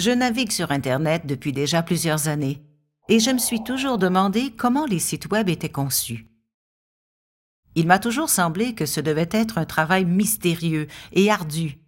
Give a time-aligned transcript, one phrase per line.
[0.00, 2.62] Je navigue sur Internet depuis déjà plusieurs années
[3.10, 6.26] et je me suis toujours demandé comment les sites Web étaient conçus.
[7.74, 11.80] Il m'a toujours semblé que ce devait être un travail mystérieux et ardu.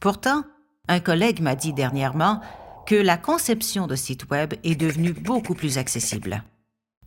[0.00, 0.42] Pourtant,
[0.88, 2.40] un collègue m'a dit dernièrement
[2.84, 6.42] que la conception de sites Web est devenue beaucoup plus accessible.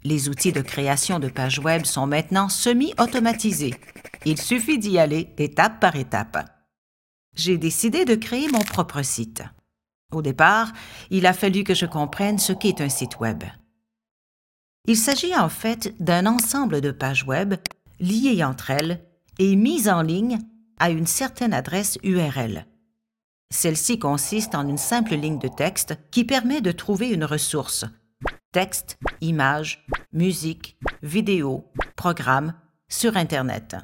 [0.06, 3.76] Les outils de création de pages Web sont maintenant semi-automatisés.
[4.24, 6.50] Il suffit d'y aller étape par étape.
[7.36, 9.44] J'ai décidé de créer mon propre site.
[10.12, 10.72] Au départ,
[11.10, 13.44] il a fallu que je comprenne ce qu'est un site web.
[14.86, 17.56] Il s'agit en fait d'un ensemble de pages web
[18.00, 19.06] liées entre elles
[19.38, 20.40] et mises en ligne
[20.80, 22.66] à une certaine adresse URL.
[23.52, 27.86] Celle-ci consiste en une simple ligne de texte qui permet de trouver une ressource
[28.52, 32.54] texte, image, musique, vidéo, programme
[32.88, 33.76] sur Internet.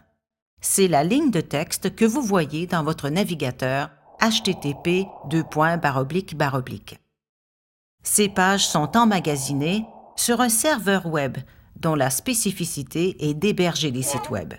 [0.60, 5.08] C'est la ligne de texte que vous voyez dans votre navigateur http
[8.04, 9.86] Ces pages sont emmagasinées
[10.16, 11.38] sur un serveur web
[11.76, 14.54] dont la spécificité est d'héberger les sites web.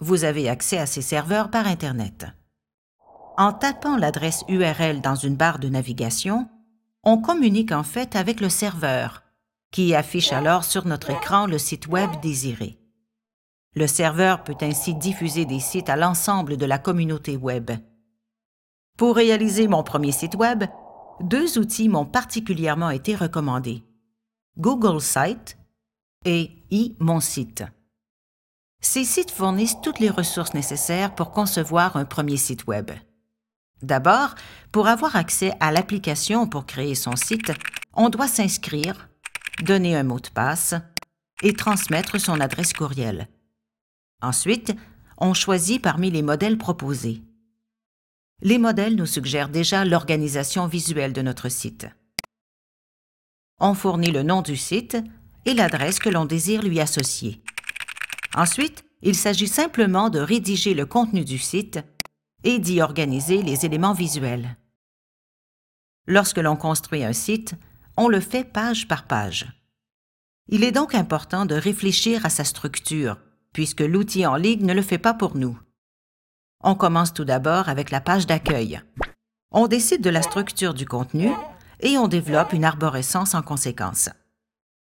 [0.00, 2.26] Vous avez accès à ces serveurs par Internet.
[3.36, 6.48] En tapant l'adresse URL dans une barre de navigation,
[7.02, 9.22] on communique en fait avec le serveur,
[9.70, 12.78] qui affiche alors sur notre écran le site web désiré.
[13.74, 17.72] Le serveur peut ainsi diffuser des sites à l'ensemble de la communauté web.
[18.96, 20.64] Pour réaliser mon premier site web,
[21.20, 23.82] deux outils m'ont particulièrement été recommandés.
[24.56, 25.58] Google Site
[26.24, 27.64] et e-Mon-Site.
[28.80, 32.92] Ces sites fournissent toutes les ressources nécessaires pour concevoir un premier site web.
[33.82, 34.36] D'abord,
[34.70, 37.52] pour avoir accès à l'application pour créer son site,
[37.94, 39.08] on doit s'inscrire,
[39.64, 40.74] donner un mot de passe
[41.42, 43.28] et transmettre son adresse courriel.
[44.22, 44.72] Ensuite,
[45.18, 47.22] on choisit parmi les modèles proposés.
[48.46, 51.86] Les modèles nous suggèrent déjà l'organisation visuelle de notre site.
[53.58, 54.98] On fournit le nom du site
[55.46, 57.42] et l'adresse que l'on désire lui associer.
[58.34, 61.80] Ensuite, il s'agit simplement de rédiger le contenu du site
[62.42, 64.58] et d'y organiser les éléments visuels.
[66.06, 67.54] Lorsque l'on construit un site,
[67.96, 69.46] on le fait page par page.
[70.48, 73.16] Il est donc important de réfléchir à sa structure
[73.54, 75.58] puisque l'outil en ligne ne le fait pas pour nous.
[76.62, 78.80] On commence tout d'abord avec la page d'accueil.
[79.50, 81.30] On décide de la structure du contenu
[81.80, 84.08] et on développe une arborescence en conséquence.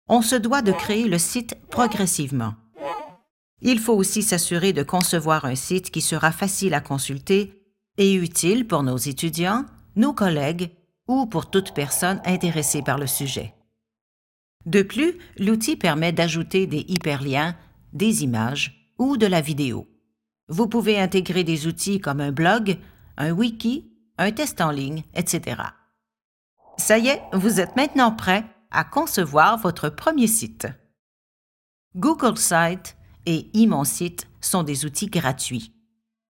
[0.07, 2.53] On se doit de créer le site progressivement.
[3.61, 7.61] Il faut aussi s'assurer de concevoir un site qui sera facile à consulter
[7.97, 9.65] et utile pour nos étudiants,
[9.95, 10.71] nos collègues
[11.07, 13.53] ou pour toute personne intéressée par le sujet.
[14.65, 17.55] De plus, l'outil permet d'ajouter des hyperliens
[17.93, 19.87] des images ou de la vidéo.
[20.51, 22.77] Vous pouvez intégrer des outils comme un blog,
[23.15, 25.61] un wiki, un test en ligne, etc.
[26.77, 30.67] Ça y est, vous êtes maintenant prêt à concevoir votre premier site.
[31.95, 35.73] Google Site et eMonSite sont des outils gratuits.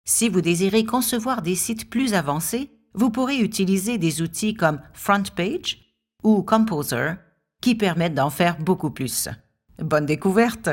[0.05, 5.93] Si vous désirez concevoir des sites plus avancés, vous pourrez utiliser des outils comme FrontPage
[6.23, 7.15] ou Composer
[7.61, 9.29] qui permettent d'en faire beaucoup plus.
[9.79, 10.71] Bonne découverte!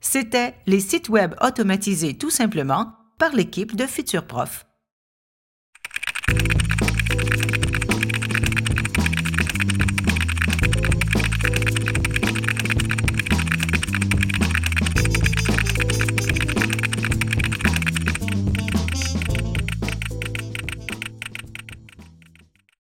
[0.00, 4.66] C'était les sites web automatisés tout simplement par l'équipe de Futurs Prof.